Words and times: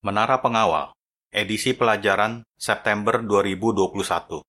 Menara 0.00 0.40
Pengawal, 0.40 0.96
edisi 1.28 1.76
pelajaran 1.76 2.40
September 2.56 3.20
2021. 3.20 4.40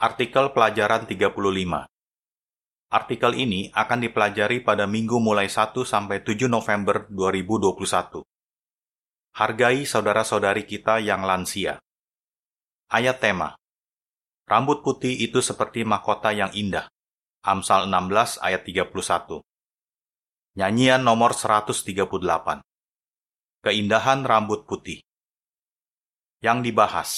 Artikel 0.00 0.48
pelajaran 0.56 1.04
35. 1.04 1.84
Artikel 2.88 3.32
ini 3.36 3.68
akan 3.76 3.98
dipelajari 4.00 4.64
pada 4.64 4.88
minggu 4.88 5.20
mulai 5.20 5.52
1 5.52 5.76
sampai 5.84 6.24
7 6.24 6.48
November 6.48 7.04
2021. 7.12 8.24
Hargai 9.36 9.84
saudara-saudari 9.84 10.64
kita 10.64 11.04
yang 11.04 11.28
lansia. 11.28 11.76
Ayat 12.88 13.20
tema. 13.20 13.60
Rambut 14.48 14.80
putih 14.80 15.20
itu 15.20 15.44
seperti 15.44 15.84
mahkota 15.84 16.32
yang 16.32 16.48
indah. 16.56 16.88
Amsal 17.44 17.92
16 17.92 18.40
ayat 18.40 18.64
31. 18.64 19.44
Nyanyian 20.56 21.04
nomor 21.04 21.36
138 21.36 22.64
keindahan 23.66 24.22
rambut 24.22 24.62
putih. 24.62 25.02
Yang 26.38 26.70
dibahas, 26.70 27.10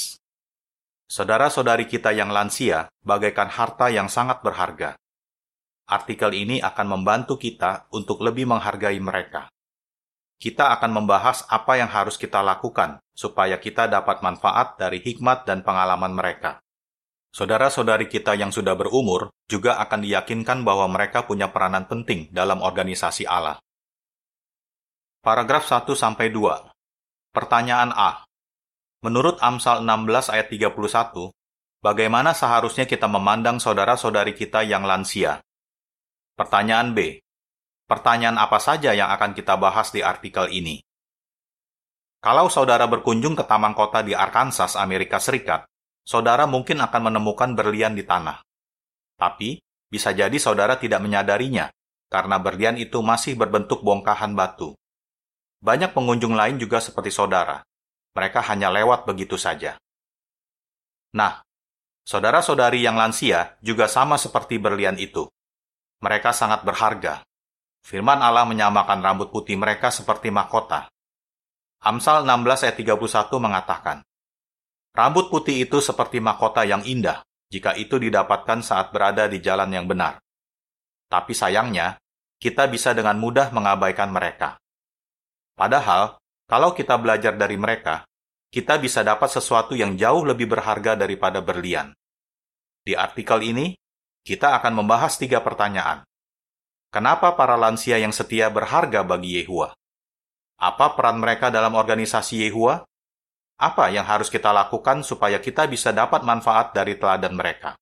saudara-saudari 1.13 1.85
kita 1.85 2.17
yang 2.17 2.33
lansia 2.33 2.89
bagaikan 3.05 3.53
harta 3.53 3.93
yang 3.93 4.09
sangat 4.09 4.41
berharga. 4.41 4.97
Artikel 5.85 6.33
ini 6.33 6.65
akan 6.65 6.87
membantu 6.89 7.37
kita 7.37 7.93
untuk 7.93 8.25
lebih 8.25 8.49
menghargai 8.49 8.97
mereka. 8.97 9.53
Kita 10.41 10.73
akan 10.81 11.05
membahas 11.05 11.45
apa 11.53 11.77
yang 11.77 11.93
harus 11.93 12.17
kita 12.17 12.41
lakukan 12.41 12.97
supaya 13.13 13.61
kita 13.61 13.85
dapat 13.85 14.25
manfaat 14.25 14.81
dari 14.81 15.05
hikmat 15.05 15.45
dan 15.45 15.61
pengalaman 15.61 16.17
mereka. 16.17 16.65
Saudara-saudari 17.29 18.09
kita 18.09 18.33
yang 18.41 18.49
sudah 18.49 18.73
berumur 18.73 19.29
juga 19.53 19.77
akan 19.85 20.01
diyakinkan 20.01 20.65
bahwa 20.65 20.89
mereka 20.89 21.29
punya 21.29 21.53
peranan 21.53 21.85
penting 21.85 22.33
dalam 22.33 22.65
organisasi 22.65 23.29
Allah. 23.29 23.61
Paragraf 25.19 25.67
1 25.67 25.99
sampai 25.99 26.31
2. 26.31 26.71
Pertanyaan 27.35 27.91
A. 27.91 28.23
Menurut 29.03 29.43
Amsal 29.43 29.83
16 29.83 30.31
ayat 30.31 30.47
31, 30.47 31.35
bagaimana 31.83 32.31
seharusnya 32.39 32.87
kita 32.87 33.11
memandang 33.11 33.59
saudara-saudari 33.59 34.39
kita 34.39 34.63
yang 34.63 34.87
lansia? 34.87 35.43
Pertanyaan 36.39 36.95
B. 36.95 37.19
Pertanyaan 37.91 38.39
apa 38.39 38.63
saja 38.63 38.95
yang 38.95 39.11
akan 39.11 39.35
kita 39.35 39.59
bahas 39.59 39.91
di 39.91 40.07
artikel 40.07 40.55
ini? 40.55 40.79
Kalau 42.23 42.47
saudara 42.47 42.87
berkunjung 42.87 43.35
ke 43.35 43.43
taman 43.43 43.75
kota 43.75 44.07
di 44.07 44.15
Arkansas, 44.15 44.79
Amerika 44.79 45.19
Serikat, 45.19 45.67
saudara 46.07 46.47
mungkin 46.47 46.79
akan 46.79 47.11
menemukan 47.11 47.59
berlian 47.59 47.99
di 47.99 48.07
tanah. 48.07 48.39
Tapi, 49.19 49.59
bisa 49.91 50.15
jadi 50.15 50.39
saudara 50.39 50.79
tidak 50.79 51.03
menyadarinya, 51.03 51.75
karena 52.07 52.39
berlian 52.39 52.79
itu 52.79 53.03
masih 53.03 53.35
berbentuk 53.35 53.83
bongkahan 53.83 54.39
batu. 54.39 54.79
Banyak 55.59 55.91
pengunjung 55.91 56.39
lain 56.39 56.57
juga 56.63 56.79
seperti 56.79 57.11
saudara. 57.11 57.63
Mereka 58.15 58.43
hanya 58.51 58.71
lewat 58.71 59.07
begitu 59.07 59.35
saja. 59.35 59.79
Nah, 61.15 61.43
saudara-saudari 62.07 62.83
yang 62.83 62.95
lansia 62.95 63.59
juga 63.59 63.91
sama 63.91 64.15
seperti 64.19 64.63
berlian 64.63 64.95
itu. 64.99 65.27
Mereka 65.99 66.31
sangat 66.31 66.63
berharga. 66.63 67.27
Firman 67.83 68.23
Allah 68.23 68.47
menyamakan 68.47 69.03
rambut 69.03 69.35
putih 69.35 69.59
mereka 69.59 69.91
seperti 69.91 70.31
mahkota. 70.31 70.87
Amsal 71.83 72.27
16 72.27 72.67
ayat 72.67 72.77
31 72.79 73.39
mengatakan, 73.39 73.99
Rambut 74.95 75.31
putih 75.31 75.63
itu 75.63 75.79
seperti 75.79 76.19
mahkota 76.19 76.67
yang 76.67 76.83
indah 76.83 77.23
jika 77.49 77.79
itu 77.79 78.03
didapatkan 78.03 78.61
saat 78.61 78.91
berada 78.91 79.31
di 79.31 79.39
jalan 79.39 79.71
yang 79.71 79.87
benar. 79.87 80.19
Tapi 81.09 81.33
sayangnya, 81.33 81.97
kita 82.37 82.67
bisa 82.69 82.93
dengan 82.93 83.17
mudah 83.17 83.55
mengabaikan 83.55 84.11
mereka. 84.13 84.61
Padahal, 85.59 86.15
kalau 86.47 86.71
kita 86.71 86.95
belajar 86.95 87.35
dari 87.35 87.59
mereka, 87.59 88.07
kita 88.49 88.79
bisa 88.79 89.03
dapat 89.03 89.27
sesuatu 89.27 89.75
yang 89.75 89.99
jauh 89.99 90.23
lebih 90.23 90.47
berharga 90.47 90.95
daripada 90.95 91.43
berlian. 91.43 91.91
Di 92.87 92.95
artikel 92.95 93.43
ini, 93.43 93.75
kita 94.23 94.55
akan 94.63 94.79
membahas 94.79 95.19
tiga 95.19 95.43
pertanyaan. 95.43 96.07
Kenapa 96.95 97.35
para 97.35 97.59
lansia 97.59 97.99
yang 97.99 98.15
setia 98.15 98.49
berharga 98.49 99.03
bagi 99.03 99.43
Yehua? 99.43 99.75
Apa 100.63 100.95
peran 100.95 101.19
mereka 101.19 101.51
dalam 101.51 101.75
organisasi 101.75 102.49
Yehua? 102.49 102.87
Apa 103.59 103.91
yang 103.91 104.07
harus 104.07 104.31
kita 104.31 104.55
lakukan 104.55 105.03
supaya 105.03 105.43
kita 105.43 105.67
bisa 105.67 105.91
dapat 105.91 106.23
manfaat 106.23 106.71
dari 106.71 106.95
teladan 106.95 107.35
mereka? 107.35 107.75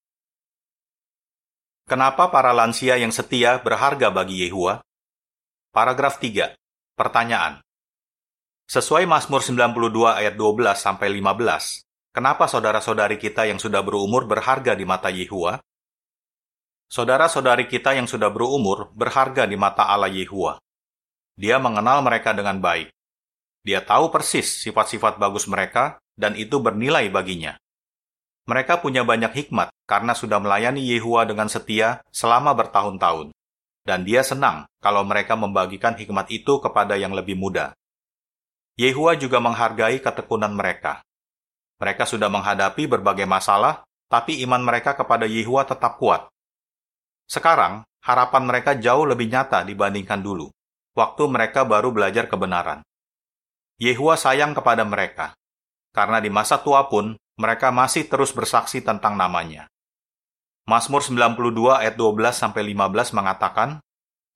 Kenapa 1.87 2.33
para 2.33 2.51
lansia 2.51 2.99
yang 2.99 3.15
setia 3.15 3.63
berharga 3.63 4.11
bagi 4.11 4.43
Yehua? 4.43 4.83
Paragraf 5.71 6.19
3. 6.19 6.57
Pertanyaan. 6.99 7.66
Sesuai 8.67 9.07
Mazmur 9.07 9.47
92 9.47 9.95
ayat 10.11 10.35
12 10.35 10.75
sampai 10.75 11.07
15, 11.23 11.87
kenapa 12.11 12.51
saudara-saudari 12.51 13.15
kita 13.15 13.47
yang 13.47 13.63
sudah 13.63 13.79
berumur 13.79 14.27
berharga 14.27 14.75
di 14.75 14.83
mata 14.83 15.07
Yehua? 15.07 15.63
Saudara-saudari 16.91 17.71
kita 17.71 17.95
yang 17.95 18.11
sudah 18.11 18.27
berumur 18.27 18.91
berharga 18.91 19.47
di 19.47 19.55
mata 19.55 19.87
Allah 19.87 20.11
Yehua. 20.11 20.59
Dia 21.39 21.63
mengenal 21.63 22.03
mereka 22.03 22.35
dengan 22.35 22.59
baik. 22.59 22.91
Dia 23.63 23.87
tahu 23.87 24.11
persis 24.11 24.59
sifat-sifat 24.67 25.15
bagus 25.23 25.47
mereka 25.47 26.03
dan 26.19 26.35
itu 26.35 26.59
bernilai 26.59 27.07
baginya. 27.07 27.55
Mereka 28.51 28.83
punya 28.83 29.07
banyak 29.07 29.31
hikmat 29.31 29.71
karena 29.87 30.11
sudah 30.11 30.43
melayani 30.43 30.83
Yehua 30.83 31.23
dengan 31.23 31.47
setia 31.47 32.03
selama 32.11 32.51
bertahun-tahun. 32.59 33.31
Dan 33.87 34.03
dia 34.03 34.27
senang 34.27 34.67
kalau 34.83 35.07
mereka 35.07 35.39
membagikan 35.39 35.95
hikmat 35.95 36.27
itu 36.35 36.59
kepada 36.59 36.99
yang 36.99 37.15
lebih 37.15 37.39
muda. 37.39 37.71
Yehua 38.77 39.17
juga 39.17 39.41
menghargai 39.41 40.05
ketekunan 40.05 40.53
mereka. 40.53 41.01
Mereka 41.81 42.05
sudah 42.05 42.29
menghadapi 42.29 42.85
berbagai 42.85 43.25
masalah, 43.25 43.89
tapi 44.13 44.45
iman 44.45 44.61
mereka 44.61 44.93
kepada 44.93 45.25
Yehua 45.25 45.65
tetap 45.65 45.97
kuat. 45.97 46.29
Sekarang, 47.25 47.89
harapan 48.05 48.45
mereka 48.45 48.77
jauh 48.77 49.09
lebih 49.09 49.33
nyata 49.33 49.65
dibandingkan 49.65 50.21
dulu, 50.21 50.53
waktu 50.93 51.25
mereka 51.25 51.65
baru 51.65 51.89
belajar 51.89 52.29
kebenaran. 52.29 52.85
Yehua 53.81 54.21
sayang 54.21 54.53
kepada 54.53 54.85
mereka, 54.85 55.33
karena 55.97 56.21
di 56.21 56.29
masa 56.29 56.61
tua 56.61 56.85
pun 56.93 57.17
mereka 57.41 57.73
masih 57.73 58.05
terus 58.05 58.37
bersaksi 58.37 58.85
tentang 58.85 59.17
namanya. 59.17 59.73
Mazmur 60.69 61.01
92 61.01 61.81
ayat 61.81 61.97
12 61.97 62.45
15 62.45 63.17
mengatakan, 63.17 63.81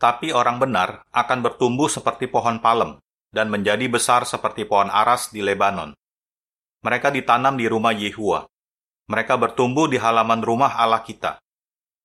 "Tapi 0.00 0.32
orang 0.32 0.56
benar 0.56 1.04
akan 1.12 1.44
bertumbuh 1.44 1.92
seperti 1.92 2.24
pohon 2.24 2.56
palem 2.64 2.96
dan 3.30 3.50
menjadi 3.50 3.86
besar 3.86 4.26
seperti 4.26 4.66
pohon 4.66 4.90
aras 4.90 5.30
di 5.30 5.42
Lebanon. 5.42 5.94
Mereka 6.82 7.14
ditanam 7.14 7.54
di 7.54 7.70
rumah 7.70 7.94
Yehua. 7.94 8.46
Mereka 9.10 9.38
bertumbuh 9.38 9.90
di 9.90 9.98
halaman 9.98 10.42
rumah 10.42 10.78
Allah 10.78 11.02
kita. 11.02 11.38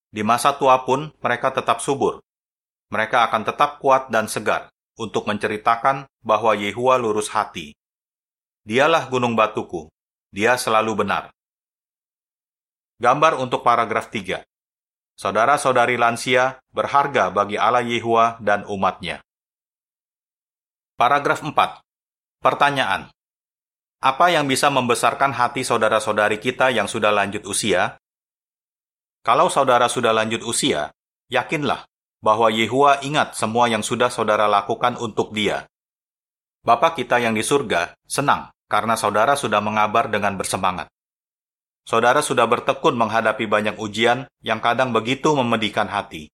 Di 0.10 0.22
masa 0.22 0.56
tua 0.56 0.86
pun 0.86 1.12
mereka 1.22 1.52
tetap 1.52 1.82
subur. 1.82 2.22
Mereka 2.94 3.26
akan 3.30 3.42
tetap 3.44 3.82
kuat 3.82 4.14
dan 4.14 4.30
segar 4.30 4.70
untuk 4.96 5.26
menceritakan 5.26 6.06
bahwa 6.22 6.54
Yehua 6.54 7.02
lurus 7.02 7.34
hati. 7.34 7.74
Dialah 8.66 9.10
gunung 9.10 9.34
batuku. 9.34 9.90
Dia 10.30 10.58
selalu 10.58 11.06
benar. 11.06 11.34
Gambar 13.02 13.42
untuk 13.42 13.66
paragraf 13.66 14.08
3. 14.14 14.46
Saudara-saudari 15.16 15.96
lansia 15.96 16.60
berharga 16.76 17.32
bagi 17.32 17.56
Allah 17.56 17.84
Yehua 17.84 18.40
dan 18.44 18.68
umatnya. 18.68 19.25
Paragraf 20.96 21.44
4. 21.44 21.52
Pertanyaan. 22.40 23.12
Apa 24.00 24.32
yang 24.32 24.48
bisa 24.48 24.72
membesarkan 24.72 25.36
hati 25.36 25.68
saudara-saudari 25.68 26.40
kita 26.40 26.72
yang 26.72 26.88
sudah 26.88 27.12
lanjut 27.12 27.44
usia? 27.44 28.00
Kalau 29.20 29.52
saudara 29.52 29.92
sudah 29.92 30.16
lanjut 30.16 30.48
usia, 30.48 30.96
yakinlah 31.28 31.84
bahwa 32.24 32.48
Yehua 32.48 33.04
ingat 33.04 33.36
semua 33.36 33.68
yang 33.68 33.84
sudah 33.84 34.08
saudara 34.08 34.48
lakukan 34.48 34.96
untuk 34.96 35.36
dia. 35.36 35.68
Bapak 36.64 36.96
kita 36.96 37.20
yang 37.20 37.36
di 37.36 37.44
surga 37.44 37.92
senang 38.08 38.56
karena 38.72 38.96
saudara 38.96 39.36
sudah 39.36 39.60
mengabar 39.60 40.08
dengan 40.08 40.40
bersemangat. 40.40 40.88
Saudara 41.84 42.24
sudah 42.24 42.48
bertekun 42.48 42.96
menghadapi 42.96 43.44
banyak 43.52 43.76
ujian 43.84 44.32
yang 44.40 44.64
kadang 44.64 44.96
begitu 44.96 45.36
memedihkan 45.36 45.92
hati. 45.92 46.32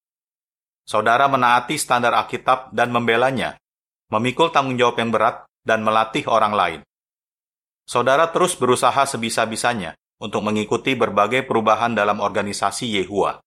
Saudara 0.86 1.26
menaati 1.26 1.82
standar 1.82 2.14
Alkitab 2.14 2.70
dan 2.78 2.94
membelanya 2.94 3.58
memikul 4.12 4.52
tanggung 4.52 4.76
jawab 4.76 5.00
yang 5.00 5.10
berat, 5.10 5.48
dan 5.64 5.82
melatih 5.86 6.28
orang 6.28 6.54
lain. 6.54 6.80
Saudara 7.88 8.30
terus 8.30 8.54
berusaha 8.58 9.08
sebisa-bisanya 9.08 9.98
untuk 10.22 10.46
mengikuti 10.46 10.94
berbagai 10.94 11.46
perubahan 11.50 11.98
dalam 11.98 12.22
organisasi 12.22 13.02
Yehua. 13.02 13.42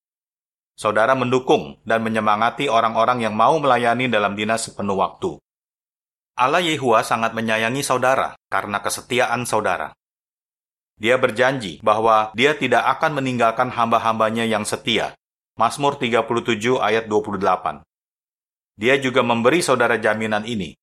Saudara 0.75 1.14
mendukung 1.14 1.78
dan 1.87 2.02
menyemangati 2.02 2.66
orang-orang 2.66 3.22
yang 3.22 3.34
mau 3.38 3.55
melayani 3.62 4.11
dalam 4.11 4.34
dinas 4.34 4.66
sepenuh 4.66 4.99
waktu. 4.99 5.38
Allah 6.34 6.58
Yehua 6.58 7.06
sangat 7.06 7.31
menyayangi 7.31 7.87
saudara 7.87 8.34
karena 8.50 8.82
kesetiaan 8.82 9.46
saudara. 9.46 9.94
Dia 10.99 11.14
berjanji 11.19 11.78
bahwa 11.78 12.34
dia 12.34 12.58
tidak 12.58 12.82
akan 12.99 13.22
meninggalkan 13.22 13.70
hamba-hambanya 13.70 14.43
yang 14.46 14.66
setia. 14.66 15.14
Mazmur 15.55 15.94
37 15.94 16.82
ayat 16.82 17.06
28. 17.06 17.87
Dia 18.75 18.99
juga 18.99 19.23
memberi 19.23 19.62
saudara 19.62 19.94
jaminan 19.99 20.43
ini. 20.43 20.75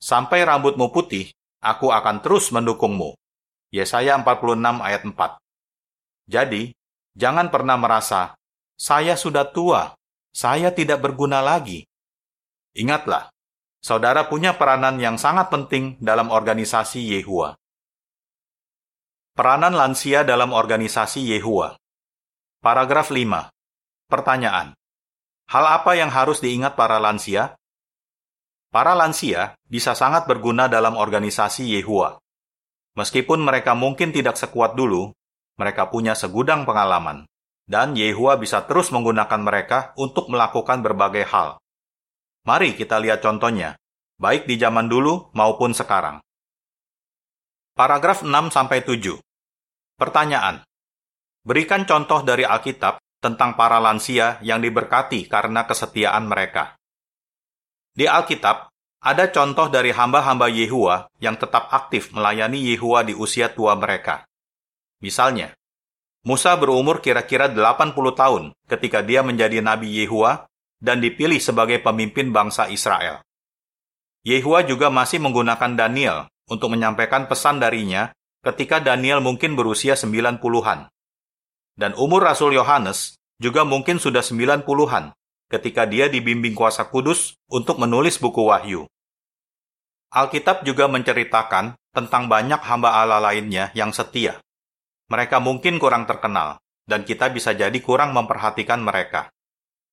Sampai 0.00 0.44
rambutmu 0.44 0.88
putih, 0.92 1.28
aku 1.60 1.92
akan 1.92 2.24
terus 2.24 2.48
mendukungmu. 2.52 3.16
Yesaya 3.72 4.16
46 4.20 4.80
ayat 4.80 5.02
4. 5.04 5.36
Jadi, 6.26 6.72
jangan 7.12 7.52
pernah 7.52 7.76
merasa, 7.76 8.36
saya 8.76 9.16
sudah 9.16 9.48
tua, 9.48 9.92
saya 10.32 10.72
tidak 10.72 11.00
berguna 11.04 11.44
lagi. 11.44 11.84
Ingatlah, 12.76 13.32
saudara 13.80 14.28
punya 14.28 14.56
peranan 14.56 15.00
yang 15.00 15.16
sangat 15.16 15.48
penting 15.48 15.96
dalam 16.00 16.28
organisasi 16.28 17.16
Yehua. 17.16 17.56
Peranan 19.36 19.76
lansia 19.76 20.24
dalam 20.24 20.56
organisasi 20.56 21.36
Yehua. 21.36 21.76
Paragraf 22.64 23.12
5. 23.12 23.52
Pertanyaan. 24.08 24.72
Hal 25.46 25.62
apa 25.62 25.94
yang 25.94 26.10
harus 26.10 26.42
diingat 26.42 26.74
para 26.74 26.98
lansia? 26.98 27.54
Para 28.74 28.98
lansia 28.98 29.54
bisa 29.70 29.94
sangat 29.94 30.26
berguna 30.26 30.66
dalam 30.66 30.98
organisasi 30.98 31.70
Yehua. 31.78 32.18
Meskipun 32.98 33.46
mereka 33.46 33.78
mungkin 33.78 34.10
tidak 34.10 34.34
sekuat 34.34 34.74
dulu, 34.74 35.14
mereka 35.54 35.86
punya 35.86 36.18
segudang 36.18 36.66
pengalaman, 36.66 37.30
dan 37.70 37.94
Yehua 37.94 38.42
bisa 38.42 38.66
terus 38.66 38.90
menggunakan 38.90 39.38
mereka 39.38 39.78
untuk 39.94 40.26
melakukan 40.26 40.82
berbagai 40.82 41.30
hal. 41.30 41.62
Mari 42.42 42.74
kita 42.74 42.98
lihat 42.98 43.22
contohnya, 43.22 43.78
baik 44.18 44.50
di 44.50 44.58
zaman 44.58 44.90
dulu 44.90 45.30
maupun 45.30 45.70
sekarang. 45.78 46.18
Paragraf 47.78 48.26
6-7 48.26 49.22
Pertanyaan 49.94 50.66
Berikan 51.46 51.86
contoh 51.86 52.26
dari 52.26 52.42
Alkitab 52.42 53.05
tentang 53.26 53.58
para 53.58 53.82
lansia 53.82 54.38
yang 54.46 54.62
diberkati 54.62 55.26
karena 55.26 55.66
kesetiaan 55.66 56.30
mereka. 56.30 56.78
Di 57.90 58.06
Alkitab, 58.06 58.70
ada 59.02 59.26
contoh 59.34 59.66
dari 59.66 59.90
hamba-hamba 59.90 60.46
Yehua 60.46 61.10
yang 61.18 61.34
tetap 61.34 61.66
aktif 61.74 62.14
melayani 62.14 62.62
Yehua 62.70 63.02
di 63.02 63.18
usia 63.18 63.50
tua 63.50 63.74
mereka. 63.74 64.22
Misalnya, 65.02 65.50
Musa 66.22 66.54
berumur 66.54 67.02
kira-kira 67.02 67.50
80 67.50 67.94
tahun 68.14 68.44
ketika 68.66 69.02
dia 69.02 69.22
menjadi 69.26 69.62
Nabi 69.62 69.90
Yehua 70.02 70.46
dan 70.82 70.98
dipilih 70.98 71.38
sebagai 71.38 71.82
pemimpin 71.82 72.30
bangsa 72.30 72.66
Israel. 72.70 73.22
Yehua 74.26 74.66
juga 74.66 74.90
masih 74.90 75.22
menggunakan 75.22 75.78
Daniel 75.78 76.26
untuk 76.50 76.74
menyampaikan 76.74 77.30
pesan 77.30 77.62
darinya 77.62 78.10
ketika 78.42 78.82
Daniel 78.82 79.22
mungkin 79.22 79.54
berusia 79.54 79.94
90-an. 79.94 80.90
Dan 81.76 81.92
umur 82.00 82.24
Rasul 82.24 82.56
Yohanes 82.56 83.20
juga 83.36 83.68
mungkin 83.68 84.00
sudah 84.00 84.24
90-an 84.24 85.12
ketika 85.52 85.84
dia 85.86 86.08
dibimbing 86.08 86.56
kuasa 86.56 86.88
kudus 86.88 87.36
untuk 87.52 87.78
menulis 87.78 88.16
buku 88.18 88.48
Wahyu. 88.48 88.88
Alkitab 90.10 90.64
juga 90.64 90.88
menceritakan 90.88 91.76
tentang 91.92 92.26
banyak 92.26 92.60
hamba 92.64 92.96
Allah 92.96 93.20
lainnya 93.20 93.68
yang 93.76 93.92
setia. 93.92 94.40
Mereka 95.12 95.38
mungkin 95.38 95.76
kurang 95.76 96.08
terkenal, 96.08 96.58
dan 96.88 97.06
kita 97.06 97.30
bisa 97.30 97.52
jadi 97.54 97.76
kurang 97.78 98.16
memperhatikan 98.16 98.82
mereka. 98.82 99.30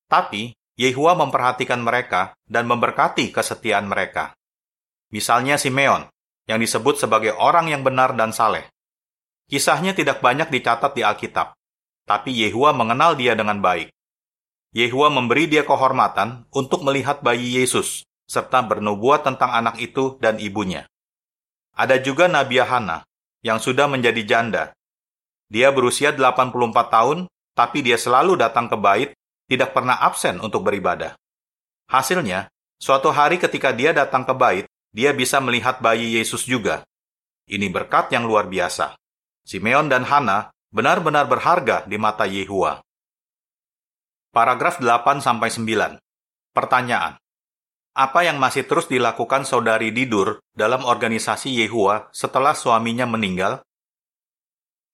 Tapi, 0.08 0.56
Yehua 0.74 1.14
memperhatikan 1.14 1.86
mereka 1.86 2.34
dan 2.50 2.66
memberkati 2.66 3.30
kesetiaan 3.30 3.86
mereka. 3.86 4.34
Misalnya 5.14 5.62
Simeon, 5.62 6.10
yang 6.50 6.58
disebut 6.58 6.98
sebagai 6.98 7.38
orang 7.38 7.70
yang 7.70 7.86
benar 7.86 8.18
dan 8.18 8.34
saleh. 8.34 8.66
Kisahnya 9.46 9.94
tidak 9.94 10.18
banyak 10.18 10.50
dicatat 10.50 10.98
di 10.98 11.06
Alkitab, 11.06 11.54
tapi 12.04 12.32
Yehua 12.36 12.76
mengenal 12.76 13.16
dia 13.16 13.36
dengan 13.36 13.60
baik. 13.60 13.92
Yehua 14.74 15.14
memberi 15.14 15.46
dia 15.46 15.62
kehormatan 15.62 16.50
untuk 16.50 16.82
melihat 16.82 17.22
bayi 17.22 17.62
Yesus, 17.62 18.04
serta 18.26 18.66
bernubuat 18.66 19.22
tentang 19.22 19.54
anak 19.54 19.78
itu 19.78 20.18
dan 20.18 20.42
ibunya. 20.42 20.90
Ada 21.78 22.02
juga 22.02 22.26
Nabi 22.26 22.62
Hana, 22.62 23.06
yang 23.46 23.62
sudah 23.62 23.86
menjadi 23.86 24.22
janda. 24.26 24.64
Dia 25.50 25.70
berusia 25.70 26.14
84 26.14 26.54
tahun, 26.90 27.30
tapi 27.54 27.86
dia 27.86 28.02
selalu 28.02 28.40
datang 28.40 28.66
ke 28.66 28.78
bait, 28.78 29.10
tidak 29.46 29.76
pernah 29.78 30.00
absen 30.02 30.42
untuk 30.42 30.66
beribadah. 30.66 31.14
Hasilnya, 31.90 32.50
suatu 32.82 33.14
hari 33.14 33.38
ketika 33.38 33.70
dia 33.70 33.94
datang 33.94 34.26
ke 34.26 34.34
bait, 34.34 34.66
dia 34.94 35.14
bisa 35.14 35.38
melihat 35.42 35.82
bayi 35.82 36.18
Yesus 36.18 36.46
juga. 36.46 36.82
Ini 37.46 37.70
berkat 37.70 38.14
yang 38.14 38.26
luar 38.26 38.50
biasa. 38.50 38.98
Simeon 39.44 39.92
dan 39.92 40.08
Hana 40.08 40.53
benar-benar 40.74 41.30
berharga 41.30 41.86
di 41.86 42.02
mata 42.02 42.26
Yehua. 42.26 42.82
Paragraf 44.34 44.82
8-9 44.82 46.02
Pertanyaan 46.50 47.22
Apa 47.94 48.26
yang 48.26 48.42
masih 48.42 48.66
terus 48.66 48.90
dilakukan 48.90 49.46
saudari 49.46 49.94
Didur 49.94 50.42
dalam 50.58 50.82
organisasi 50.82 51.62
Yehua 51.62 52.10
setelah 52.10 52.58
suaminya 52.58 53.06
meninggal? 53.06 53.62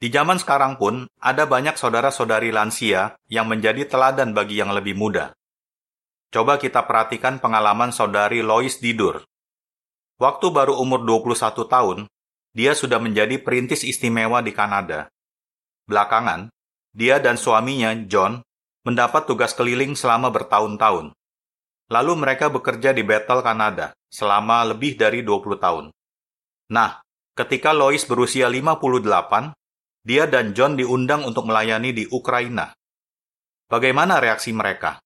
Di 0.04 0.12
zaman 0.12 0.36
sekarang 0.36 0.76
pun, 0.76 1.08
ada 1.24 1.48
banyak 1.48 1.80
saudara-saudari 1.80 2.52
lansia 2.52 3.16
yang 3.32 3.48
menjadi 3.48 3.88
teladan 3.88 4.36
bagi 4.36 4.60
yang 4.60 4.76
lebih 4.76 5.00
muda. 5.00 5.32
Coba 6.28 6.60
kita 6.60 6.84
perhatikan 6.84 7.40
pengalaman 7.40 7.96
saudari 7.96 8.44
Lois 8.44 8.84
Didur. 8.84 9.24
Waktu 10.20 10.52
baru 10.52 10.76
umur 10.76 11.08
21 11.08 11.56
tahun, 11.72 12.00
dia 12.52 12.76
sudah 12.76 13.00
menjadi 13.00 13.40
perintis 13.40 13.88
istimewa 13.88 14.44
di 14.44 14.52
Kanada 14.52 15.08
Belakangan, 15.90 16.54
dia 16.94 17.18
dan 17.18 17.34
suaminya, 17.34 17.90
John, 18.06 18.46
mendapat 18.86 19.26
tugas 19.26 19.58
keliling 19.58 19.98
selama 19.98 20.30
bertahun-tahun. 20.30 21.18
Lalu 21.90 22.14
mereka 22.14 22.54
bekerja 22.54 22.94
di 22.94 23.02
Bethel, 23.02 23.42
Kanada, 23.42 23.98
selama 24.14 24.62
lebih 24.70 24.94
dari 24.94 25.26
20 25.26 25.58
tahun. 25.58 25.86
Nah, 26.70 27.02
ketika 27.34 27.74
Lois 27.74 28.06
berusia 28.06 28.46
58, 28.46 29.50
dia 30.06 30.30
dan 30.30 30.54
John 30.54 30.78
diundang 30.78 31.26
untuk 31.26 31.50
melayani 31.50 31.90
di 31.90 32.06
Ukraina. 32.14 32.70
Bagaimana 33.66 34.22
reaksi 34.22 34.54
mereka? 34.54 35.02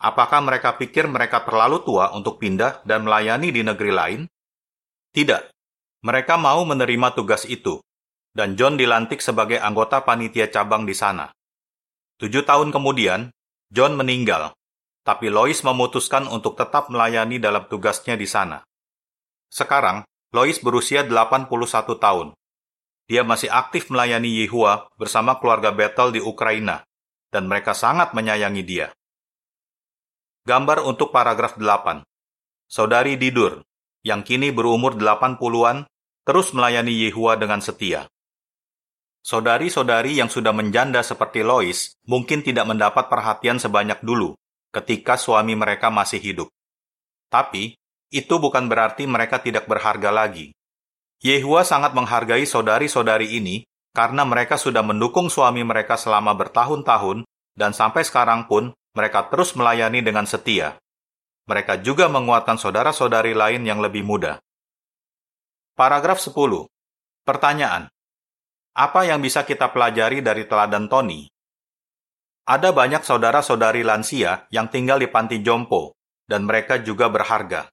Apakah 0.00 0.40
mereka 0.40 0.72
pikir 0.80 1.04
mereka 1.04 1.44
terlalu 1.44 1.84
tua 1.84 2.16
untuk 2.16 2.40
pindah 2.40 2.80
dan 2.88 3.04
melayani 3.04 3.52
di 3.52 3.60
negeri 3.60 3.92
lain? 3.92 4.20
Tidak. 5.12 5.42
Mereka 6.00 6.40
mau 6.40 6.64
menerima 6.64 7.12
tugas 7.12 7.44
itu 7.44 7.76
dan 8.36 8.56
John 8.58 8.76
dilantik 8.76 9.20
sebagai 9.24 9.60
anggota 9.60 10.04
panitia 10.04 10.48
cabang 10.48 10.84
di 10.88 10.94
sana. 10.96 11.28
Tujuh 12.18 12.42
tahun 12.42 12.74
kemudian, 12.74 13.30
John 13.70 13.94
meninggal, 13.94 14.56
tapi 15.06 15.32
Lois 15.32 15.62
memutuskan 15.64 16.26
untuk 16.28 16.58
tetap 16.58 16.92
melayani 16.92 17.40
dalam 17.40 17.64
tugasnya 17.70 18.18
di 18.18 18.26
sana. 18.26 18.60
Sekarang, 19.48 20.04
Lois 20.34 20.60
berusia 20.60 21.06
81 21.06 21.48
tahun. 21.96 22.36
Dia 23.08 23.24
masih 23.24 23.48
aktif 23.48 23.88
melayani 23.88 24.44
Yehua 24.44 24.92
bersama 25.00 25.40
keluarga 25.40 25.72
Bethel 25.72 26.12
di 26.12 26.20
Ukraina, 26.20 26.84
dan 27.32 27.48
mereka 27.48 27.72
sangat 27.72 28.12
menyayangi 28.12 28.62
dia. 28.66 28.92
Gambar 30.44 30.84
untuk 30.84 31.08
paragraf 31.08 31.56
8. 31.56 32.04
Saudari 32.68 33.16
Didur, 33.16 33.64
yang 34.04 34.20
kini 34.20 34.52
berumur 34.52 34.92
80-an, 34.96 35.88
terus 36.28 36.52
melayani 36.52 36.92
Yehua 37.08 37.40
dengan 37.40 37.64
setia. 37.64 38.04
Saudari-saudari 39.28 40.16
yang 40.16 40.32
sudah 40.32 40.56
menjanda 40.56 41.04
seperti 41.04 41.44
Lois 41.44 41.92
mungkin 42.08 42.40
tidak 42.40 42.64
mendapat 42.64 43.12
perhatian 43.12 43.60
sebanyak 43.60 44.00
dulu 44.00 44.32
ketika 44.72 45.20
suami 45.20 45.52
mereka 45.52 45.92
masih 45.92 46.16
hidup. 46.16 46.48
Tapi, 47.28 47.76
itu 48.08 48.34
bukan 48.40 48.72
berarti 48.72 49.04
mereka 49.04 49.36
tidak 49.44 49.68
berharga 49.68 50.08
lagi. 50.08 50.56
Yehua 51.20 51.60
sangat 51.60 51.92
menghargai 51.92 52.48
saudari-saudari 52.48 53.36
ini 53.36 53.68
karena 53.92 54.24
mereka 54.24 54.56
sudah 54.56 54.80
mendukung 54.80 55.28
suami 55.28 55.60
mereka 55.60 56.00
selama 56.00 56.32
bertahun-tahun 56.32 57.28
dan 57.52 57.76
sampai 57.76 58.08
sekarang 58.08 58.48
pun 58.48 58.72
mereka 58.96 59.28
terus 59.28 59.52
melayani 59.52 60.00
dengan 60.00 60.24
setia. 60.24 60.80
Mereka 61.44 61.84
juga 61.84 62.08
menguatkan 62.08 62.56
saudara-saudari 62.56 63.36
lain 63.36 63.60
yang 63.68 63.84
lebih 63.84 64.08
muda. 64.08 64.40
Paragraf 65.76 66.16
10. 66.16 66.32
Pertanyaan. 67.28 67.92
Apa 68.78 69.02
yang 69.02 69.18
bisa 69.18 69.42
kita 69.42 69.74
pelajari 69.74 70.22
dari 70.22 70.46
teladan 70.46 70.86
Tony? 70.86 71.26
Ada 72.46 72.70
banyak 72.70 73.02
saudara-saudari 73.02 73.82
lansia 73.82 74.46
yang 74.54 74.70
tinggal 74.70 75.02
di 75.02 75.10
panti 75.10 75.42
jompo, 75.42 75.98
dan 76.30 76.46
mereka 76.46 76.78
juga 76.78 77.10
berharga. 77.10 77.66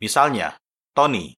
Misalnya, 0.00 0.56
Tony. 0.96 1.36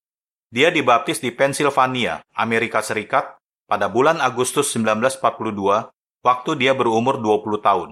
Dia 0.54 0.70
dibaptis 0.70 1.18
di 1.18 1.34
Pennsylvania, 1.34 2.22
Amerika 2.38 2.78
Serikat, 2.78 3.42
pada 3.66 3.90
bulan 3.90 4.22
Agustus 4.22 4.70
1942, 4.70 5.90
waktu 6.22 6.50
dia 6.54 6.70
berumur 6.70 7.18
20 7.18 7.58
tahun. 7.58 7.90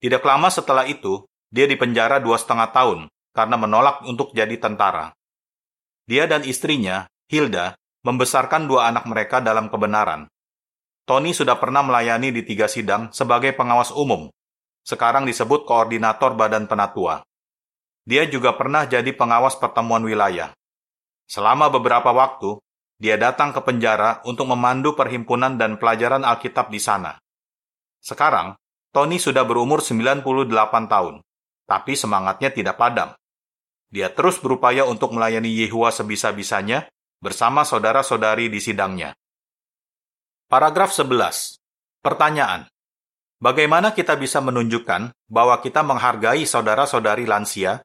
Tidak 0.00 0.24
lama 0.24 0.48
setelah 0.48 0.88
itu, 0.88 1.28
dia 1.52 1.68
dipenjara 1.68 2.16
dua 2.16 2.40
setengah 2.40 2.72
tahun 2.72 3.12
karena 3.36 3.56
menolak 3.60 4.00
untuk 4.08 4.32
jadi 4.32 4.56
tentara. 4.56 5.12
Dia 6.08 6.24
dan 6.24 6.48
istrinya, 6.48 7.12
Hilda, 7.28 7.76
membesarkan 8.04 8.68
dua 8.68 8.92
anak 8.92 9.08
mereka 9.08 9.40
dalam 9.40 9.72
kebenaran. 9.72 10.28
Tony 11.08 11.32
sudah 11.32 11.56
pernah 11.56 11.80
melayani 11.80 12.32
di 12.32 12.44
tiga 12.44 12.68
sidang 12.68 13.12
sebagai 13.12 13.56
pengawas 13.56 13.92
umum, 13.92 14.28
sekarang 14.84 15.24
disebut 15.24 15.64
koordinator 15.64 16.36
Badan 16.36 16.68
Penatua. 16.68 17.24
Dia 18.04 18.28
juga 18.28 18.52
pernah 18.52 18.84
jadi 18.84 19.08
pengawas 19.16 19.56
pertemuan 19.56 20.04
wilayah. 20.04 20.52
Selama 21.24 21.72
beberapa 21.72 22.12
waktu, 22.12 22.60
dia 23.00 23.16
datang 23.16 23.56
ke 23.56 23.64
penjara 23.64 24.20
untuk 24.28 24.44
memandu 24.52 24.92
perhimpunan 24.92 25.56
dan 25.56 25.80
pelajaran 25.80 26.20
Alkitab 26.20 26.68
di 26.68 26.80
sana. 26.80 27.16
Sekarang, 28.04 28.52
Tony 28.92 29.16
sudah 29.16 29.48
berumur 29.48 29.80
98 29.80 30.24
tahun, 30.92 31.24
tapi 31.64 31.96
semangatnya 31.96 32.52
tidak 32.52 32.76
padam. 32.76 33.16
Dia 33.88 34.12
terus 34.12 34.36
berupaya 34.36 34.84
untuk 34.84 35.16
melayani 35.16 35.48
Yehua 35.48 35.88
sebisa-bisanya 35.88 36.92
bersama 37.24 37.64
saudara-saudari 37.64 38.52
di 38.52 38.60
sidangnya. 38.60 39.16
Paragraf 40.44 40.92
11. 40.92 41.56
Pertanyaan. 42.04 42.68
Bagaimana 43.40 43.96
kita 43.96 44.20
bisa 44.20 44.44
menunjukkan 44.44 45.08
bahwa 45.32 45.56
kita 45.64 45.80
menghargai 45.80 46.44
saudara-saudari 46.44 47.24
lansia 47.24 47.80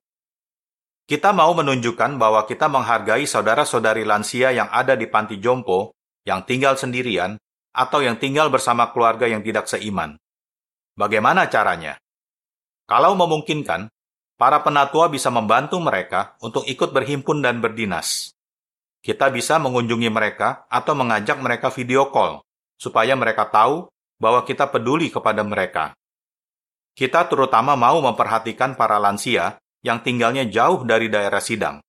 kita 1.10 1.34
mau 1.34 1.58
menunjukkan 1.58 2.22
bahwa 2.22 2.46
kita 2.46 2.70
menghargai 2.70 3.26
saudara-saudari 3.26 4.06
lansia 4.06 4.54
yang 4.54 4.70
ada 4.70 4.94
di 4.94 5.10
panti 5.10 5.42
jompo, 5.42 5.98
yang 6.22 6.46
tinggal 6.46 6.78
sendirian, 6.78 7.34
atau 7.74 8.06
yang 8.06 8.22
tinggal 8.22 8.54
bersama 8.54 8.94
keluarga 8.94 9.26
yang 9.26 9.42
tidak 9.42 9.66
seiman. 9.66 10.22
Bagaimana 10.94 11.50
caranya? 11.50 11.98
Kalau 12.86 13.18
memungkinkan, 13.18 13.90
para 14.38 14.62
penatua 14.62 15.10
bisa 15.10 15.34
membantu 15.34 15.82
mereka 15.82 16.38
untuk 16.46 16.70
ikut 16.70 16.94
berhimpun 16.94 17.42
dan 17.42 17.58
berdinas. 17.58 18.38
Kita 19.00 19.32
bisa 19.32 19.56
mengunjungi 19.58 20.12
mereka 20.12 20.68
atau 20.68 20.92
mengajak 20.92 21.40
mereka 21.40 21.72
video 21.72 22.12
call, 22.12 22.44
supaya 22.76 23.16
mereka 23.16 23.48
tahu 23.48 23.88
bahwa 24.20 24.44
kita 24.44 24.68
peduli 24.68 25.08
kepada 25.08 25.40
mereka. 25.48 25.96
Kita 26.92 27.24
terutama 27.32 27.80
mau 27.80 28.04
memperhatikan 28.04 28.76
para 28.76 29.00
lansia 29.00 29.56
yang 29.80 30.04
tinggalnya 30.04 30.44
jauh 30.52 30.84
dari 30.84 31.08
daerah 31.08 31.40
sidang. 31.40 31.80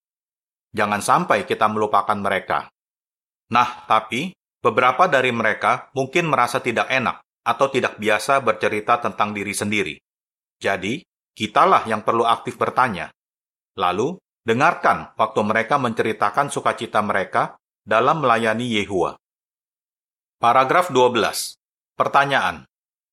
Jangan 0.71 1.02
sampai 1.02 1.43
kita 1.43 1.67
melupakan 1.67 2.14
mereka. 2.14 2.71
Nah, 3.50 3.83
tapi 3.90 4.31
beberapa 4.62 5.11
dari 5.11 5.35
mereka 5.35 5.90
mungkin 5.99 6.31
merasa 6.31 6.62
tidak 6.62 6.87
enak 6.87 7.26
atau 7.43 7.67
tidak 7.67 7.99
biasa 7.99 8.38
bercerita 8.38 9.02
tentang 9.02 9.35
diri 9.35 9.50
sendiri. 9.50 9.95
Jadi, 10.62 11.02
kitalah 11.35 11.83
yang 11.90 12.07
perlu 12.07 12.23
aktif 12.23 12.55
bertanya. 12.55 13.11
Lalu, 13.75 14.14
dengarkan 14.44 15.12
waktu 15.16 15.40
mereka 15.44 15.76
menceritakan 15.76 16.49
sukacita 16.49 17.04
mereka 17.04 17.61
dalam 17.85 18.25
melayani 18.25 18.80
Yehua. 18.80 19.16
Paragraf 20.40 20.88
12. 20.88 21.61
Pertanyaan. 21.97 22.64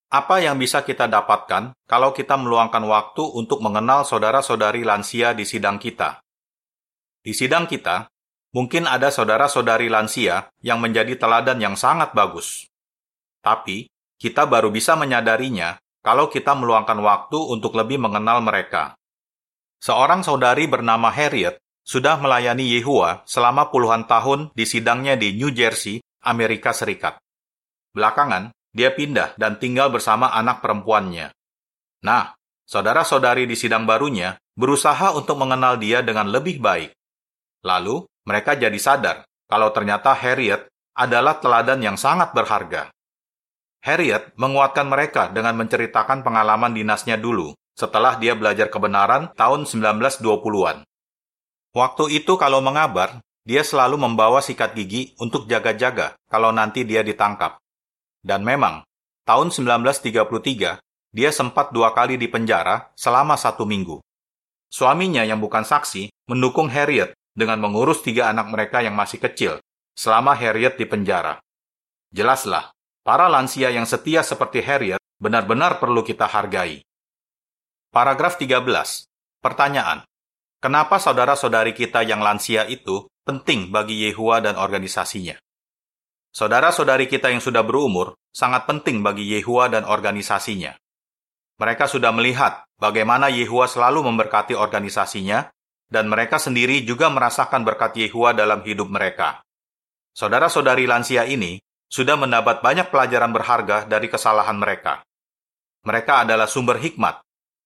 Apa 0.07 0.39
yang 0.39 0.55
bisa 0.55 0.87
kita 0.87 1.11
dapatkan 1.11 1.75
kalau 1.83 2.15
kita 2.15 2.39
meluangkan 2.39 2.79
waktu 2.87 3.23
untuk 3.35 3.59
mengenal 3.59 4.07
saudara-saudari 4.07 4.87
lansia 4.87 5.35
di 5.35 5.43
sidang 5.43 5.75
kita? 5.75 6.23
Di 7.19 7.35
sidang 7.35 7.67
kita, 7.67 8.07
mungkin 8.55 8.87
ada 8.87 9.11
saudara-saudari 9.11 9.91
lansia 9.91 10.47
yang 10.63 10.79
menjadi 10.79 11.19
teladan 11.19 11.59
yang 11.59 11.75
sangat 11.75 12.15
bagus. 12.15 12.71
Tapi, 13.43 13.91
kita 14.15 14.47
baru 14.47 14.71
bisa 14.71 14.95
menyadarinya 14.95 15.75
kalau 15.99 16.31
kita 16.31 16.55
meluangkan 16.55 17.03
waktu 17.03 17.35
untuk 17.35 17.75
lebih 17.75 17.99
mengenal 17.99 18.39
mereka. 18.39 18.95
Seorang 19.77 20.25
saudari 20.25 20.65
bernama 20.65 21.13
Harriet 21.13 21.61
sudah 21.85 22.17
melayani 22.17 22.65
Yehua 22.77 23.21
selama 23.29 23.69
puluhan 23.69 24.09
tahun 24.09 24.49
di 24.57 24.65
sidangnya 24.65 25.13
di 25.13 25.37
New 25.37 25.53
Jersey, 25.53 26.01
Amerika 26.25 26.73
Serikat. 26.73 27.21
Belakangan, 27.93 28.49
dia 28.73 28.91
pindah 28.91 29.37
dan 29.37 29.61
tinggal 29.61 29.93
bersama 29.93 30.33
anak 30.33 30.65
perempuannya. 30.65 31.29
Nah, 32.03 32.33
saudara-saudari 32.65 33.45
di 33.45 33.53
sidang 33.53 33.85
barunya 33.85 34.35
berusaha 34.57 35.13
untuk 35.13 35.37
mengenal 35.37 35.77
dia 35.77 36.01
dengan 36.01 36.27
lebih 36.27 36.57
baik. 36.57 36.91
Lalu, 37.61 38.03
mereka 38.25 38.57
jadi 38.57 38.75
sadar 38.81 39.23
kalau 39.45 39.69
ternyata 39.71 40.11
Harriet 40.11 40.67
adalah 40.97 41.37
teladan 41.37 41.79
yang 41.85 41.95
sangat 41.95 42.33
berharga. 42.33 42.89
Harriet 43.85 44.33
menguatkan 44.35 44.89
mereka 44.89 45.29
dengan 45.29 45.53
menceritakan 45.55 46.25
pengalaman 46.25 46.73
dinasnya 46.73 47.15
dulu 47.15 47.53
setelah 47.77 48.17
dia 48.17 48.33
belajar 48.33 48.73
kebenaran 48.73 49.29
tahun 49.37 49.69
1920-an. 49.69 50.81
Waktu 51.77 52.03
itu 52.17 52.33
kalau 52.41 52.57
mengabar, 52.57 53.21
dia 53.45 53.61
selalu 53.61 54.01
membawa 54.01 54.41
sikat 54.41 54.73
gigi 54.73 55.13
untuk 55.21 55.45
jaga-jaga 55.45 56.17
kalau 56.25 56.49
nanti 56.49 56.81
dia 56.81 57.05
ditangkap. 57.05 57.61
Dan 58.25 58.41
memang, 58.41 58.81
tahun 59.29 59.53
1933, 59.53 60.81
dia 61.13 61.29
sempat 61.29 61.69
dua 61.69 61.93
kali 61.93 62.17
dipenjara 62.17 62.89
selama 62.97 63.37
satu 63.37 63.63
minggu. 63.63 64.01
Suaminya 64.67 65.23
yang 65.23 65.39
bukan 65.39 65.63
saksi 65.63 66.11
mendukung 66.27 66.67
Harriet 66.67 67.15
dengan 67.37 67.61
mengurus 67.61 68.01
tiga 68.01 68.27
anak 68.33 68.49
mereka 68.49 68.81
yang 68.81 68.97
masih 68.97 69.21
kecil 69.21 69.61
selama 69.93 70.33
Harriet 70.35 70.75
di 70.75 70.83
penjara. 70.89 71.39
Jelaslah, 72.11 72.73
para 73.05 73.29
lansia 73.29 73.69
yang 73.71 73.85
setia 73.87 74.25
seperti 74.25 74.65
Harriet 74.65 74.99
benar-benar 75.21 75.79
perlu 75.79 76.03
kita 76.03 76.27
hargai. 76.27 76.86
Paragraf 77.87 78.35
13. 78.35 78.67
Pertanyaan. 79.39 80.03
Kenapa 80.59 80.99
saudara-saudari 80.99 81.71
kita 81.71 82.03
yang 82.03 82.19
lansia 82.19 82.67
itu 82.67 83.07
penting 83.23 83.71
bagi 83.71 84.03
Yehua 84.03 84.43
dan 84.43 84.59
organisasinya? 84.59 85.39
Saudara-saudari 86.35 87.07
kita 87.07 87.31
yang 87.31 87.39
sudah 87.39 87.63
berumur 87.63 88.19
sangat 88.35 88.67
penting 88.67 88.99
bagi 88.99 89.31
Yehua 89.31 89.71
dan 89.71 89.87
organisasinya. 89.87 90.75
Mereka 91.63 91.87
sudah 91.87 92.11
melihat 92.11 92.67
bagaimana 92.75 93.31
Yehua 93.31 93.71
selalu 93.71 94.03
memberkati 94.03 94.51
organisasinya, 94.51 95.47
dan 95.87 96.11
mereka 96.11 96.43
sendiri 96.43 96.83
juga 96.83 97.07
merasakan 97.07 97.63
berkat 97.63 97.95
Yehua 97.95 98.35
dalam 98.35 98.67
hidup 98.67 98.91
mereka. 98.91 99.39
Saudara-saudari 100.11 100.83
lansia 100.83 101.23
ini 101.23 101.55
sudah 101.87 102.19
mendapat 102.19 102.59
banyak 102.59 102.91
pelajaran 102.91 103.31
berharga 103.31 103.87
dari 103.87 104.11
kesalahan 104.11 104.59
mereka. 104.59 105.07
Mereka 105.87 106.27
adalah 106.27 106.51
sumber 106.51 106.83
hikmat, 106.83 107.23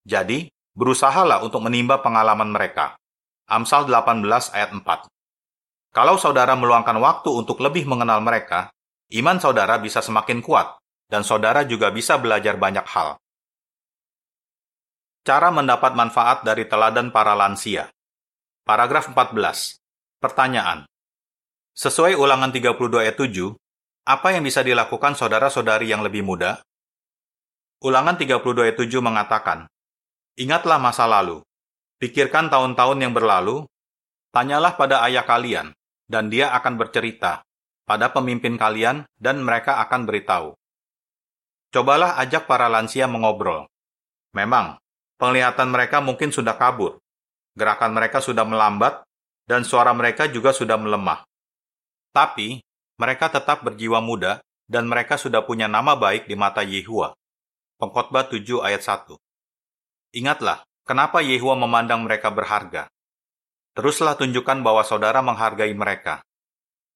jadi 0.07 0.49
berusahalah 0.73 1.43
untuk 1.45 1.61
menimba 1.63 1.99
pengalaman 1.99 2.49
mereka. 2.49 2.97
Amsal 3.47 3.85
18 3.87 4.23
ayat 4.55 4.71
4 4.71 5.11
kalau 5.91 6.15
saudara 6.15 6.55
meluangkan 6.55 6.95
waktu 7.03 7.27
untuk 7.35 7.59
lebih 7.59 7.83
mengenal 7.83 8.23
mereka, 8.23 8.71
iman 9.11 9.43
saudara 9.43 9.75
bisa 9.75 9.99
semakin 9.99 10.39
kuat, 10.39 10.79
dan 11.11 11.27
saudara 11.27 11.67
juga 11.67 11.91
bisa 11.91 12.15
belajar 12.15 12.55
banyak 12.55 12.87
hal. 12.87 13.19
Cara 15.27 15.51
mendapat 15.51 15.91
manfaat 15.91 16.47
dari 16.47 16.63
teladan 16.63 17.11
para 17.11 17.35
lansia. 17.35 17.91
Paragraf 18.63 19.11
14. 19.11 19.83
Pertanyaan. 20.23 20.87
Sesuai 21.75 22.15
ulangan 22.15 22.55
32 22.55 23.03
ayat 23.03 23.19
7, 23.19 23.51
apa 24.07 24.27
yang 24.31 24.47
bisa 24.47 24.63
dilakukan 24.63 25.19
saudara-saudari 25.19 25.91
yang 25.91 26.07
lebih 26.07 26.23
muda? 26.23 26.63
Ulangan 27.83 28.15
32 28.15 28.63
ayat 28.63 28.77
7 28.79 29.03
mengatakan, 29.03 29.67
Ingatlah 30.39 30.79
masa 30.79 31.03
lalu, 31.07 31.43
pikirkan 31.99 32.47
tahun-tahun 32.47 32.97
yang 33.03 33.11
berlalu, 33.11 33.67
tanyalah 34.31 34.79
pada 34.79 35.03
ayah 35.03 35.27
kalian, 35.27 35.75
dan 36.07 36.31
dia 36.31 36.55
akan 36.55 36.79
bercerita 36.79 37.43
pada 37.83 38.07
pemimpin 38.15 38.55
kalian 38.55 39.03
dan 39.19 39.43
mereka 39.43 39.83
akan 39.83 40.07
beritahu. 40.07 40.55
Cobalah 41.71 42.19
ajak 42.23 42.47
para 42.47 42.71
lansia 42.71 43.07
mengobrol. 43.07 43.67
Memang, 44.31 44.79
penglihatan 45.19 45.67
mereka 45.67 45.99
mungkin 45.99 46.31
sudah 46.31 46.55
kabur, 46.55 46.99
gerakan 47.55 47.91
mereka 47.91 48.23
sudah 48.23 48.47
melambat, 48.47 49.03
dan 49.47 49.67
suara 49.67 49.91
mereka 49.91 50.31
juga 50.31 50.55
sudah 50.55 50.79
melemah. 50.79 51.27
Tapi, 52.15 52.63
mereka 52.95 53.27
tetap 53.31 53.63
berjiwa 53.67 53.99
muda 53.99 54.39
dan 54.71 54.87
mereka 54.87 55.19
sudah 55.19 55.43
punya 55.43 55.67
nama 55.67 55.99
baik 55.99 56.27
di 56.31 56.35
mata 56.39 56.63
Yehua. 56.63 57.11
Pengkhotbah 57.75 58.29
7 58.31 58.63
ayat 58.63 58.83
1. 58.83 59.19
Ingatlah, 60.11 60.67
kenapa 60.83 61.23
Yehua 61.23 61.55
memandang 61.55 62.03
mereka 62.03 62.27
berharga. 62.27 62.91
Teruslah 63.71 64.19
tunjukkan 64.19 64.59
bahwa 64.59 64.83
saudara 64.83 65.23
menghargai 65.23 65.71
mereka. 65.71 66.19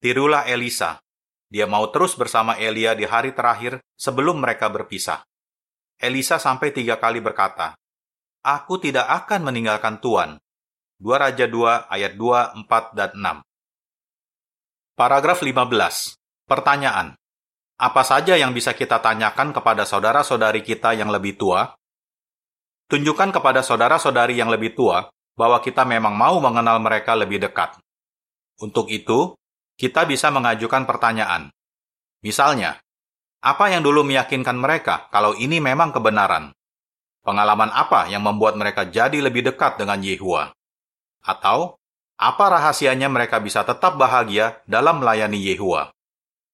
Tirulah 0.04 0.44
Elisa. 0.44 1.00
Dia 1.48 1.64
mau 1.64 1.88
terus 1.88 2.20
bersama 2.20 2.60
Elia 2.60 2.92
di 2.92 3.08
hari 3.08 3.32
terakhir 3.32 3.80
sebelum 3.96 4.44
mereka 4.44 4.68
berpisah. 4.68 5.24
Elisa 5.96 6.36
sampai 6.36 6.76
tiga 6.76 7.00
kali 7.00 7.24
berkata, 7.24 7.80
Aku 8.44 8.76
tidak 8.84 9.08
akan 9.08 9.48
meninggalkan 9.48 10.04
Tuhan. 10.04 10.36
2 11.00 11.08
Raja 11.16 11.48
2 11.48 11.88
ayat 11.88 12.14
2, 12.20 12.68
4, 12.68 12.98
dan 13.00 13.12
6. 13.16 15.00
Paragraf 15.00 15.40
15. 15.40 16.20
Pertanyaan. 16.44 17.16
Apa 17.80 18.04
saja 18.04 18.36
yang 18.36 18.52
bisa 18.52 18.76
kita 18.76 19.00
tanyakan 19.00 19.56
kepada 19.56 19.88
saudara-saudari 19.88 20.64
kita 20.64 20.96
yang 20.96 21.12
lebih 21.12 21.40
tua? 21.40 21.76
Tunjukkan 22.86 23.34
kepada 23.34 23.66
saudara-saudari 23.66 24.38
yang 24.38 24.54
lebih 24.54 24.78
tua 24.78 25.10
bahwa 25.34 25.58
kita 25.58 25.82
memang 25.84 26.14
mau 26.14 26.38
mengenal 26.38 26.78
mereka 26.78 27.18
lebih 27.18 27.42
dekat. 27.42 27.82
Untuk 28.62 28.94
itu, 28.94 29.34
kita 29.76 30.06
bisa 30.08 30.30
mengajukan 30.32 30.88
pertanyaan. 30.88 31.50
Misalnya, 32.22 32.80
apa 33.44 33.74
yang 33.74 33.82
dulu 33.82 34.06
meyakinkan 34.06 34.56
mereka 34.56 35.10
kalau 35.10 35.34
ini 35.36 35.58
memang 35.60 35.92
kebenaran? 35.92 36.54
Pengalaman 37.26 37.74
apa 37.74 38.06
yang 38.06 38.22
membuat 38.22 38.54
mereka 38.54 38.86
jadi 38.86 39.18
lebih 39.18 39.50
dekat 39.50 39.82
dengan 39.82 40.02
Yehua? 40.02 40.54
Atau, 41.26 41.82
Apa 42.16 42.48
rahasianya 42.48 43.12
mereka 43.12 43.44
bisa 43.44 43.68
tetap 43.68 44.00
bahagia 44.00 44.64
dalam 44.64 45.04
melayani 45.04 45.36
Yehua? 45.36 45.92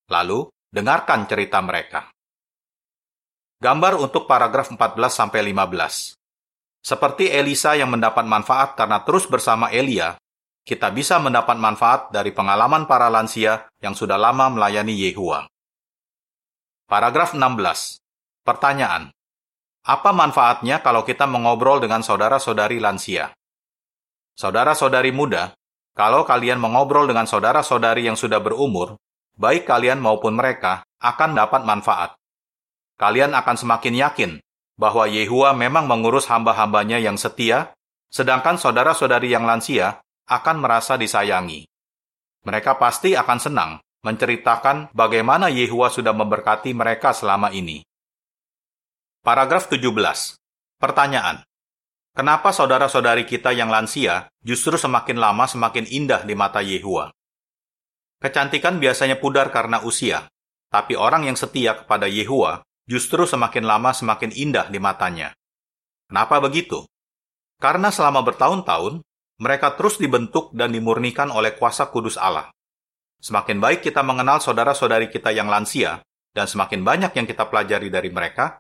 Lalu, 0.10 0.50
dengarkan 0.74 1.30
cerita 1.30 1.62
mereka. 1.62 2.10
Gambar 3.62 4.02
untuk 4.02 4.26
paragraf 4.26 4.74
14-15. 4.74 6.18
Seperti 6.82 7.30
Elisa 7.30 7.78
yang 7.78 7.94
mendapat 7.94 8.26
manfaat 8.26 8.74
karena 8.74 9.06
terus 9.06 9.30
bersama 9.30 9.70
Elia, 9.70 10.18
kita 10.66 10.90
bisa 10.90 11.22
mendapat 11.22 11.54
manfaat 11.62 12.10
dari 12.10 12.34
pengalaman 12.34 12.90
para 12.90 13.06
lansia 13.06 13.70
yang 13.82 13.94
sudah 13.94 14.18
lama 14.18 14.50
melayani 14.50 14.94
Yehua. 14.98 15.46
Paragraf 16.90 17.38
16. 17.38 18.02
Pertanyaan. 18.42 19.14
Apa 19.86 20.10
manfaatnya 20.10 20.82
kalau 20.82 21.06
kita 21.06 21.30
mengobrol 21.30 21.82
dengan 21.82 22.02
saudara-saudari 22.02 22.82
lansia? 22.82 23.30
Saudara-saudari 24.34 25.14
muda, 25.14 25.54
kalau 25.94 26.26
kalian 26.26 26.58
mengobrol 26.58 27.06
dengan 27.06 27.30
saudara-saudari 27.30 28.10
yang 28.10 28.18
sudah 28.18 28.42
berumur, 28.42 28.98
baik 29.38 29.70
kalian 29.70 30.02
maupun 30.02 30.34
mereka 30.34 30.82
akan 30.98 31.38
dapat 31.38 31.62
manfaat. 31.62 32.18
Kalian 32.98 33.38
akan 33.38 33.56
semakin 33.58 33.94
yakin 33.98 34.32
bahwa 34.82 35.06
Yehua 35.06 35.54
memang 35.54 35.86
mengurus 35.86 36.26
hamba-hambanya 36.26 36.98
yang 36.98 37.14
setia, 37.14 37.78
sedangkan 38.10 38.58
saudara-saudari 38.58 39.30
yang 39.30 39.46
lansia 39.46 40.02
akan 40.26 40.58
merasa 40.58 40.98
disayangi. 40.98 41.70
Mereka 42.42 42.82
pasti 42.82 43.14
akan 43.14 43.38
senang 43.38 43.72
menceritakan 44.02 44.90
bagaimana 44.98 45.54
Yehua 45.54 45.94
sudah 45.94 46.18
memberkati 46.18 46.74
mereka 46.74 47.14
selama 47.14 47.54
ini. 47.54 47.86
Paragraf 49.22 49.70
17. 49.70 49.86
Pertanyaan. 50.82 51.46
Kenapa 52.18 52.50
saudara-saudari 52.50 53.30
kita 53.30 53.54
yang 53.54 53.70
lansia 53.70 54.34
justru 54.42 54.82
semakin 54.82 55.22
lama 55.22 55.46
semakin 55.46 55.86
indah 55.86 56.26
di 56.26 56.34
mata 56.34 56.66
Yehua? 56.66 57.14
Kecantikan 58.18 58.82
biasanya 58.82 59.22
pudar 59.22 59.54
karena 59.54 59.86
usia, 59.86 60.26
tapi 60.74 60.98
orang 60.98 61.30
yang 61.30 61.38
setia 61.38 61.78
kepada 61.78 62.10
Yehua 62.10 62.66
justru 62.90 63.24
semakin 63.26 63.66
lama 63.66 63.94
semakin 63.94 64.34
indah 64.34 64.68
di 64.70 64.80
matanya. 64.82 65.34
Kenapa 66.12 66.44
begitu? 66.44 66.84
Karena 67.62 67.94
selama 67.94 68.26
bertahun-tahun, 68.26 69.06
mereka 69.42 69.74
terus 69.78 70.02
dibentuk 70.02 70.54
dan 70.54 70.74
dimurnikan 70.74 71.30
oleh 71.30 71.56
kuasa 71.56 71.90
kudus 71.90 72.18
Allah. 72.18 72.50
Semakin 73.22 73.62
baik 73.62 73.86
kita 73.86 74.02
mengenal 74.02 74.42
saudara-saudari 74.42 75.08
kita 75.14 75.30
yang 75.30 75.46
lansia, 75.46 76.02
dan 76.34 76.50
semakin 76.50 76.82
banyak 76.82 77.12
yang 77.14 77.28
kita 77.30 77.46
pelajari 77.48 77.88
dari 77.94 78.10
mereka, 78.10 78.58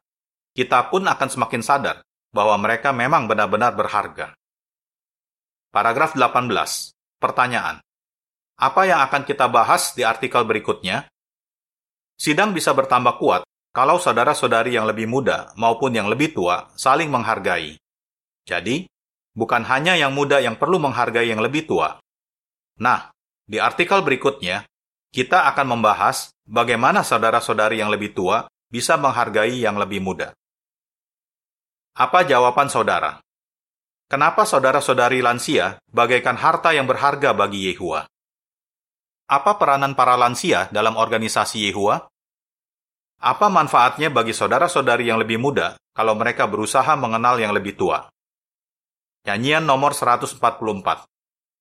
kita 0.53 0.91
pun 0.93 1.07
akan 1.07 1.29
semakin 1.29 1.61
sadar 1.65 1.97
bahwa 2.31 2.55
mereka 2.61 2.95
memang 2.95 3.27
benar-benar 3.27 3.75
berharga. 3.75 4.31
Paragraf 5.71 6.15
18. 6.15 6.93
Pertanyaan. 7.19 7.79
Apa 8.59 8.85
yang 8.85 9.01
akan 9.01 9.23
kita 9.25 9.49
bahas 9.49 9.95
di 9.97 10.05
artikel 10.05 10.43
berikutnya? 10.45 11.09
Sidang 12.19 12.53
bisa 12.53 12.75
bertambah 12.77 13.17
kuat 13.17 13.41
kalau 13.71 14.03
saudara-saudari 14.03 14.75
yang 14.75 14.83
lebih 14.83 15.07
muda 15.07 15.55
maupun 15.55 15.95
yang 15.95 16.11
lebih 16.11 16.35
tua 16.35 16.67
saling 16.75 17.07
menghargai. 17.07 17.79
Jadi, 18.43 18.83
bukan 19.31 19.63
hanya 19.63 19.95
yang 19.95 20.11
muda 20.11 20.43
yang 20.43 20.59
perlu 20.59 20.75
menghargai 20.75 21.31
yang 21.31 21.39
lebih 21.39 21.63
tua. 21.63 22.03
Nah, 22.83 23.15
di 23.47 23.63
artikel 23.63 24.03
berikutnya, 24.03 24.67
kita 25.11 25.47
akan 25.55 25.79
membahas 25.79 26.35
bagaimana 26.43 27.03
saudara-saudari 27.03 27.79
yang 27.79 27.87
lebih 27.87 28.11
tua 28.11 28.47
bisa 28.67 28.99
menghargai 28.99 29.59
yang 29.59 29.79
lebih 29.79 30.03
muda. 30.03 30.35
Apa 31.95 32.27
jawaban 32.27 32.67
saudara? 32.71 33.19
Kenapa 34.11 34.43
saudara-saudari 34.43 35.23
lansia 35.23 35.79
bagaikan 35.87 36.35
harta 36.35 36.75
yang 36.75 36.83
berharga 36.83 37.31
bagi 37.31 37.71
Yehua? 37.71 38.03
Apa 39.31 39.55
peranan 39.55 39.95
para 39.95 40.19
lansia 40.19 40.67
dalam 40.75 40.99
organisasi 40.99 41.71
Yehua? 41.71 42.10
Apa 43.21 43.53
manfaatnya 43.53 44.09
bagi 44.09 44.33
saudara-saudari 44.33 45.05
yang 45.05 45.21
lebih 45.21 45.37
muda 45.37 45.77
kalau 45.93 46.17
mereka 46.17 46.49
berusaha 46.49 46.89
mengenal 46.97 47.37
yang 47.37 47.53
lebih 47.53 47.77
tua? 47.77 48.09
Nyanyian 49.29 49.61
nomor 49.61 49.93
144. 49.93 50.41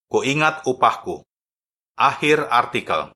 Ku 0.09 0.25
ingat 0.25 0.65
upahku. 0.65 1.21
Akhir 2.01 2.49
artikel. 2.49 3.13